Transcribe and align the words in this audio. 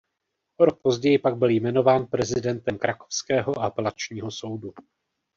O 0.57 0.65
rok 0.65 0.81
později 0.81 1.17
pak 1.19 1.37
byl 1.37 1.49
jmenován 1.49 2.05
prezidentem 2.07 2.77
krakovského 2.77 3.59
apelačního 3.59 4.31
soudu. 4.31 4.73